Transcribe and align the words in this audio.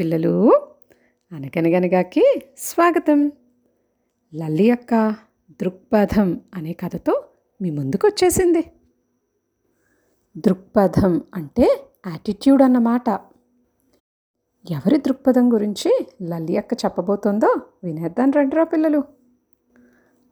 పిల్లలు. 0.00 0.52
అనగనగనగాకి 1.32 2.42
స్వాగతం. 2.58 3.32
లల్లి 4.34 4.68
యొక్క 4.68 5.14
దృక్పథం 5.50 6.40
అనే 6.54 6.72
కథతో 6.72 7.24
మీ 7.62 7.70
ముందుకు 7.70 8.06
వచ్చేసింది 8.06 8.72
దృక్పథం 10.36 11.22
అంటే 11.34 11.84
యాటిట్యూడ్ 12.06 12.62
అన్నమాట. 12.62 13.08
ఎవరి 14.70 14.96
దృక్పథం 14.96 15.52
గురించి 15.52 16.06
లల్లి 16.22 16.56
అక్క 16.56 16.74
చెప్పబోతోందో 16.84 17.56
వినేద్దాం 17.84 18.30
రండిరా 18.30 18.64
పిల్లలు. 18.64 19.04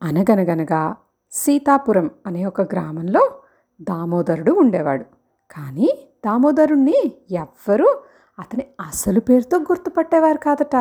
అనగనగనగా 0.02 0.96
సీతాపురం 1.32 2.10
అనే 2.26 2.44
ఒక 2.44 2.60
గ్రామంలో 2.60 3.42
దామోదరుడు 3.82 4.52
ఉండేవాడు. 4.52 5.04
కానీ 5.50 6.08
దామోదరుణ్ణి 6.26 7.12
ఎవ్వరూ 7.30 8.02
అతని 8.38 8.66
అసలు 8.80 9.20
పేరుతో 9.20 9.58
గుర్తుపట్టేవారు 9.58 10.38
కాదట. 10.38 10.76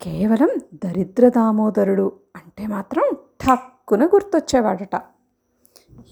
కేవలం 0.00 0.48
దరిద్ర 0.84 1.28
దామోదరుడు 1.28 2.12
అంటే 2.36 2.66
మాత్రం 2.66 3.02
ఠక్కున 3.14 4.06
గుర్తొచ్చేవాడట. 4.06 5.02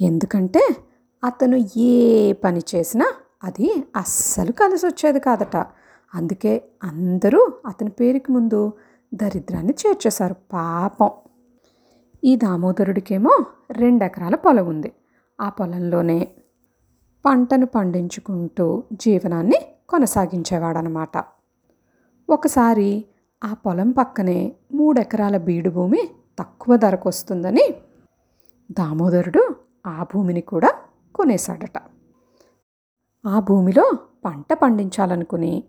ఎందుకంటే 0.01 0.69
అతను 1.25 1.79
ఏ 1.79 2.33
పని 2.33 2.61
చేసినా 2.75 3.13
అది 3.45 3.85
అస్సలు 3.97 4.53
కలిసి 4.53 4.87
వచ్చేది 4.87 5.21
కాదట. 5.21 5.57
అందుకే 6.15 6.65
అందరూ 6.83 7.53
అతని 7.67 7.91
పేరుకి 7.91 8.33
ముందు 8.33 8.73
దరిద్రాన్ని 9.15 9.75
చేర్చేశారు. 9.87 10.35
పాపం. 10.53 11.11
ఈ 12.25 12.37
దామోదరుడికేమో 12.37 13.47
రెండెకరాల 13.71 14.35
పొలం 14.35 14.67
ఉంది. 14.67 14.93
ఆ 15.41 15.49
పొలంలోనే 15.49 16.29
పంటను 17.27 17.67
పండించుకుంటూ 17.67 18.83
జీవనాన్ని 18.93 19.74
కొనసాగించేవాడనమాట. 19.89 21.25
ఒకసారి 22.31 23.05
ఆ 23.45 23.55
పొలం 23.55 23.91
పక్కనే 23.91 24.57
మూడెకరాల 24.75 25.37
బీడు 25.37 25.71
భూమి 25.71 26.09
తక్కువ 26.39 26.77
ధరకు 26.77 27.09
వస్తుందని 27.09 27.75
దామోదరుడు 28.73 29.57
ఆ 29.87 30.07
భూమిని 30.15 30.41
కూడా 30.41 30.71
కొనేశాడట. 31.15 31.79
ఆ 33.27 33.41
భూమిలో 33.41 33.93
పంట 34.25 34.53
పండించాలనుకుని 34.53 35.65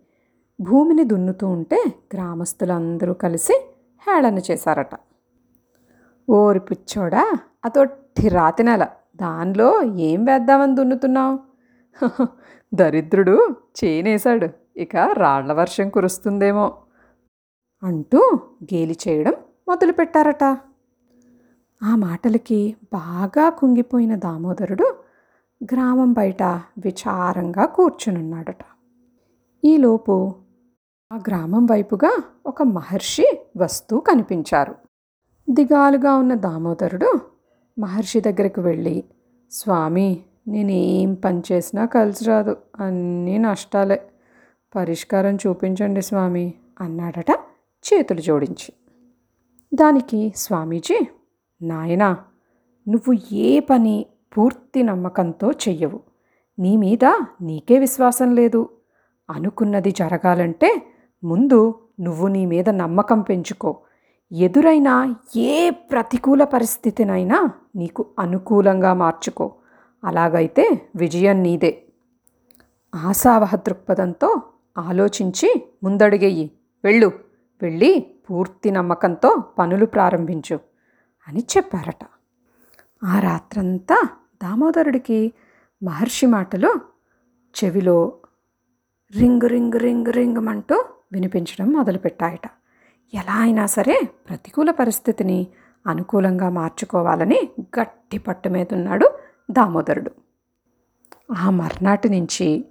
భూమిని 0.61 1.03
దున్నుతూ 1.03 1.47
ఉంటే 1.47 1.93
గ్రామస్తులందరూ 2.13 3.13
కలిసి 3.13 3.67
హేళన 4.07 4.37
చేశారట. 4.37 4.89
ఓరి 6.29 6.59
పిచ్చోడా 6.59 7.39
అతొట్టి 7.65 8.29
రాతి 8.29 8.63
నెల 8.63 8.87
దానిలో 9.15 9.83
ఏం 9.83 10.25
వేద్దామని 10.25 10.75
దున్నుతున్నావు? 10.75 11.39
దరిద్రుడు 12.73 13.35
చేనేశాడు 13.79 14.47
ఇక 14.77 14.95
రాళ్ళ 14.95 15.51
వర్షం 15.51 15.89
కురుస్తుందేమో 15.89 16.65
అంటూ 17.83 18.21
గేలి 18.63 18.97
చేయడం 19.07 19.33
మొదలుపెట్టారట. 19.67 20.43
ఆ 21.81 21.95
మాటలకి 21.95 22.75
బాగా 22.93 23.49
కుంగిపోయిన 23.49 24.15
దామోదరుడు 24.15 24.87
గ్రామం 25.63 26.13
బయట 26.13 26.43
విచారంగా 26.77 27.65
కూర్చునున్నాడట. 27.65 28.63
ఈలోపు 29.63 30.35
ఆ 31.11 31.17
గ్రామం 31.17 31.65
వైపుగా 31.65 32.11
ఒక 32.45 32.63
మహర్షి 32.63 33.27
వస్తూ 33.57 33.99
కనిపించారు. 33.99 34.75
దిగాలుగా 35.49 36.15
ఉన్న 36.15 36.33
దామోదరుడు 36.35 37.11
మహర్షి 37.79 38.21
దగ్గరకు 38.21 38.61
వెళ్ళి 38.61 39.03
స్వామి 39.51 40.09
నేను 40.47 40.71
ఏం 40.71 41.13
పని 41.13 41.41
చేసినా 41.51 41.85
కలిసి 41.85 42.25
రాదు. 42.25 42.57
అన్నీ 42.79 43.37
నష్టాలే. 43.37 44.01
పరిష్కారం 44.75 45.35
చూపించండి 45.35 46.01
స్వామి 46.01 46.53
అన్నాడట 46.81 47.31
చేతులు 47.85 48.21
జోడించి. 48.21 48.73
దానికి 49.73 50.33
స్వామీజీ 50.35 51.07
నాయనా 51.61 52.17
నువ్వు 52.87 53.17
ఏ 53.31 53.59
పని 53.59 54.05
పూర్తి 54.37 54.83
నమ్మకంతో 54.83 55.51
చెయ్యవు. 55.51 55.99
నీ 56.59 56.77
మీద 56.77 57.05
నీకే 57.41 57.79
విశ్వాసం 57.79 58.35
లేదు. 58.35 58.69
అనుకున్నది 59.29 59.91
జరగాలంటే 59.91 60.81
ముందు 61.23 61.89
నువ్వు 61.99 62.27
నీ 62.27 62.45
మీద 62.45 62.69
నమ్మకం 62.69 63.21
పెంచుకో. 63.21 63.77
ఎదురైన 64.31 65.15
ఏ 65.35 65.69
ప్రతికూల 65.69 66.43
పరిస్థితినైనా 66.43 67.49
నీకు 67.75 68.05
అనుకూలంగా 68.19 68.93
మార్చుకో. 68.93 69.53
అలాగైతే 70.05 70.89
విజయం 70.95 71.43
నీదే. 71.43 71.83
ఆశావహ 72.95 73.55
దృక్పథంతో 73.55 74.41
ఆలోచించి 74.77 75.67
ముందడుగెయ్యి 75.83 76.51
వెళ్ళు. 76.83 77.11
వెళ్ళి 77.61 78.15
పూర్తి 78.29 78.71
నమ్మకంతో 78.71 79.43
పనులు 79.59 79.85
ప్రారంభించు 79.85 80.59
అని 81.27 81.39
చెప్పారట. 81.39 82.05
ఆ 83.03 83.19
రాత్రంతా 83.19 84.09
దామోదరుడికి 84.43 85.33
మహర్షి 85.83 86.25
మాటలు 86.25 86.81
చెవిలో 87.63 88.17
రింగ్ 89.15 89.43
రింగ్ 89.43 89.73
రింగ్ 89.73 90.07
రింగ్ 90.07 90.47
అంటూ 90.47 90.85
వినిపించడం 91.11 91.71
మొదలుపెట్టాయట. 91.71 92.47
ఎలా 93.13 93.41
అయినా 93.41 93.65
సరే 93.65 94.01
ప్రతికూల 94.29 94.71
పరిస్థితిని 94.71 95.47
అనుకూలంగా 95.87 96.49
మార్చుకోవాలని 96.49 97.49
గట్టి 97.61 98.17
పట్టు 98.17 98.49
మీద 98.49 98.67
ఉన్నాడు 98.71 99.14
దామోదరుడు. 99.51 100.11
ఆ 101.33 101.49
మర్నాటి 101.49 102.09
నుంచి 102.09 102.65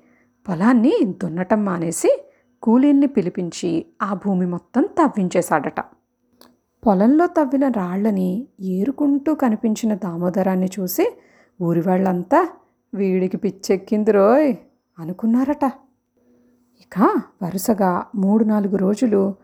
పొలాన్ని 0.49 0.93
దున్నటం 1.05 1.65
మానేసి 1.65 2.25
కూలీల్ని 2.63 3.07
పిలిపించి 3.07 3.87
ఆ 4.03 4.15
భూమి 4.15 4.47
మొత్తం 4.47 4.89
తవ్వించేశాడట. 4.99 5.81
పొలంలో 6.87 7.27
తవ్విన 7.27 7.69
రాళ్ళని 7.69 8.49
ఏరుకుంటూ 8.61 9.35
కనిపించిన 9.35 9.95
దామోదరాన్ని 9.95 10.69
చూసి 10.81 11.17
ఊరి 11.63 11.81
వాళ్ళంతా 11.81 12.49
వీడికి 12.95 13.37
పిచ్చెక్కింది 13.37 14.13
రోయ్ 14.13 14.57
అనుకున్నారట. 14.99 15.65
ఇక 16.81 17.23
వరుసగా 17.43 18.07
మూడు 18.15 18.45
నాలుగు 18.45 18.77
రోజులు 18.77 19.35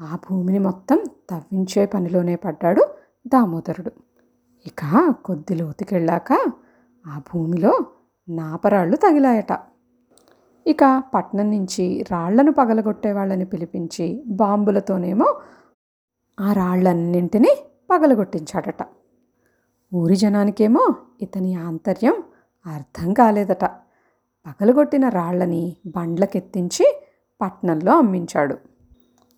ఆ 0.00 0.18
భూమిని 0.30 0.58
మొత్తం 0.58 1.04
తవ్వించే 1.30 1.86
పనిలోనే 1.86 2.36
పడ్డాడు 2.36 2.94
దామోదరుడు. 3.26 3.92
ఇక 4.66 5.14
కొద్ది 5.24 5.54
లోతుకెళ్ళాక 5.54 6.32
ఆ 7.06 7.18
భూమిలో 7.18 7.84
నాపరాళ్ళు 8.28 8.96
తగిలాయట. 8.96 9.52
ఇక 10.66 11.02
పట్నం 11.14 11.50
నుంచి 11.50 12.04
రాళ్ళను 12.10 12.52
పగలగొట్టే 12.52 13.12
వాళ్ళని 13.12 13.44
పిలిపించి 13.44 14.24
బాంబులతోనేమో 14.26 15.40
ఆ 16.40 16.52
రాళ్ళన్నింటినీ 16.52 17.52
పగలగొట్టించాడట. 17.90 18.82
ఊరి 19.94 20.16
జనానికేమో 20.16 20.94
ఇతని 21.20 21.54
ఆంతర్యం 21.54 22.22
అర్థం 22.66 23.12
కాలేదట. 23.12 23.64
పగలగొట్టిన 24.46 25.08
రాళ్ళని 25.08 25.76
బండ్లకెత్తించి 25.86 27.02
పట్నంలో 27.40 27.98
అమ్మించాడు. 27.98 28.56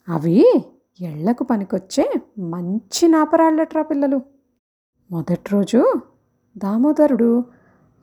అవి 0.08 0.64
ఎళ్ళకు 1.00 1.44
పనికొచ్చే 1.44 2.10
మంచి 2.38 3.08
నాపరాళ్ళట్రా 3.08 3.82
పిల్లలు. 3.82 4.20
మొదటి 5.10 5.50
రోజు 5.52 6.00
దామోదరుడు 6.58 7.44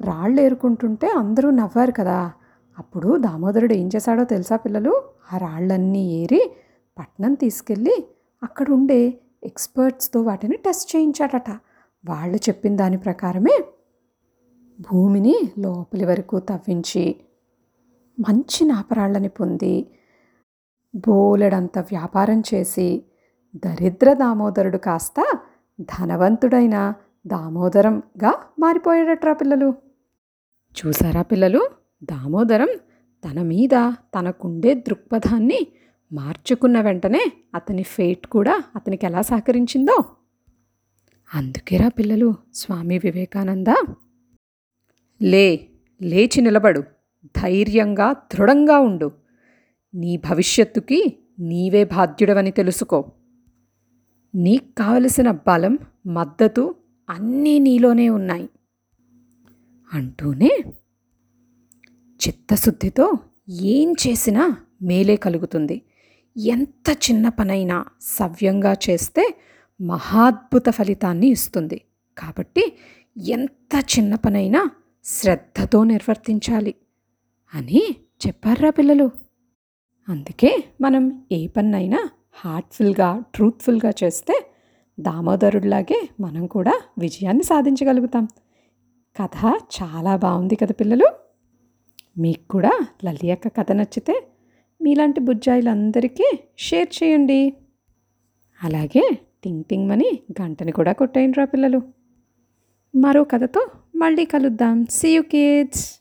రాళ్ళు 0.02 0.42
ఏరుకుంటుంటే 0.42 1.08
అందరూ 1.08 1.50
నవ్వారు 1.50 1.92
కదా. 1.92 2.32
అప్పుడు 2.80 3.18
దామోదరుడు 3.18 3.74
ఏం 3.74 3.90
చేశాడో 3.96 4.24
తెలుసా 4.24 4.56
పిల్లలు? 4.56 5.04
ఆ 5.34 5.38
రాళ్ళన్నీ 5.38 6.22
ఏరి 6.22 6.52
పట్నం 7.00 7.34
తీసుకెళ్ళి 7.34 8.08
అక్కడ 8.44 8.66
ఉండే 8.70 9.20
ఎక్స్పర్ట్స్తో 9.44 10.22
వాటిని 10.22 10.58
టెస్ట్ 10.58 10.96
చేయించాడట. 10.96 11.50
వాళ్ళు 12.06 12.38
చెప్పిన 12.38 12.76
దాని 12.76 12.98
ప్రకారమే 12.98 13.64
భూమిని 14.80 15.36
లోపలి 15.60 16.06
వరకు 16.06 16.40
తవ్వించి 16.40 17.16
మంచి 18.20 18.66
నాపరాళ్ళని 18.66 19.28
పొంది 19.28 19.92
బోలెడంత 20.96 21.80
వ్యాపారం 21.80 22.44
చేసి 22.54 23.04
దరిద్ర 23.56 24.14
దామోదరుడు 24.14 24.78
కాస్త 24.78 25.38
ధనవంతుడైన 25.82 26.94
దామోదరంగా 27.32 28.44
మారిపోయాడట్రా 28.60 29.34
పిల్లలు. 29.34 29.74
చూసారా 30.72 31.22
పిల్లలు? 31.22 31.70
దామోదరం 32.04 32.68
తన 33.30 33.42
మీద 33.42 33.94
తనకుండే 34.20 34.74
దృక్పథాన్ని 34.74 35.68
మార్చుకున్న 36.14 36.82
వెంటనే 36.82 37.32
అతని 37.56 37.84
ఫేట్ 37.84 38.28
కూడా 38.28 38.64
అతనికి 38.76 39.06
ఎలా 39.06 39.22
సహకరించిందో? 39.22 40.04
అందుకేరా 41.36 41.88
పిల్లలు 41.88 42.36
స్వామి 42.54 42.98
వివేకానంద. 42.98 43.68
లే 45.22 45.68
లేచి 46.02 46.42
నిలబడు. 46.42 46.84
ధైర్యంగా 47.26 48.12
దృఢంగా 48.12 48.80
ఉండు. 48.80 49.12
నీ 49.96 50.18
భవిష్యత్తుకి 50.18 51.20
నీవే 51.40 51.84
బాధ్యుడవని 51.84 52.52
తెలుసుకో. 52.52 53.12
నీకు 54.36 54.76
కావలసిన 54.78 55.32
బలం 55.32 55.78
మద్దతు 56.08 56.76
అన్నీ 57.10 57.60
నీలోనే 57.60 58.10
ఉన్నాయి 58.10 58.50
అంటూనే 59.94 60.64
చిత్తశుద్ధితో 62.28 63.18
ఏం 63.50 63.92
చేసినా 63.92 64.58
మేలే 64.82 65.16
కలుగుతుంది. 65.16 65.82
ఎంత 66.36 66.90
చిన్న 66.92 67.30
పనైనా 67.30 67.86
సవ్యంగా 68.02 68.74
చేస్తే 68.74 69.38
మహాద్భుత 69.82 70.70
ఫలితాన్ని 70.70 71.28
ఇస్తుంది. 71.28 71.82
కాబట్టి 72.18 72.74
ఎంత 73.18 73.84
చిన్న 73.98 74.16
పనైనా 74.16 74.70
శ్రద్ధతో 75.06 75.84
నిర్వర్తించాలి 75.84 76.76
అని 77.54 77.96
చెప్పారా 78.28 78.70
పిల్లలు. 78.70 79.12
అందుకే 80.10 80.64
మనం 80.82 81.26
ఏ 81.32 81.48
పన్నైనా 81.48 82.10
హార్ట్ఫుల్గా 82.32 83.24
ట్రూత్ఫుల్గా 83.36 83.94
చేస్తే 84.04 84.49
దామోదరుడిలాగే 85.00 86.10
మనం 86.20 86.48
కూడా 86.48 86.82
విజయాన్ని 87.00 87.44
సాధించగలుగుతాం. 87.44 88.28
కథ 89.24 89.54
చాలా 89.58 90.16
బాగుంది 90.16 90.56
కదా 90.56 90.74
పిల్లలు? 90.80 91.10
మీకు 92.18 92.48
కూడా 92.50 92.88
లలి 93.06 93.28
యొక్క 93.28 93.48
కథ 93.48 93.72
నచ్చితే 93.72 94.28
మీలాంటి 94.82 95.20
బుజ్జాయిలందరికీ 95.20 96.40
షేర్ 96.58 97.04
చేయండి. 97.04 97.54
అలాగే 98.64 99.18
టింగ్ 99.44 99.64
టింగ్ 99.64 99.92
అని 99.92 100.20
గంటని 100.42 100.72
కూడా 100.72 100.92
కొట్టేయండి 100.92 101.40
రా 101.40 101.46
పిల్లలు. 101.46 101.82
మరో 102.96 103.24
కథతో 103.24 103.68
మళ్ళీ 103.96 104.26
కలుద్దాం. 104.26 104.86
See 104.90 105.16
you 105.16 105.22
kids 105.22 105.99